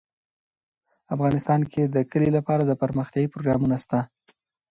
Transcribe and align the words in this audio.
افغانستان 1.15 1.61
کې 1.71 1.83
د 1.87 1.95
کلي 2.11 2.29
لپاره 2.37 2.61
دپرمختیا 2.65 3.31
پروګرامونه 3.33 3.75
شته. 3.83 3.99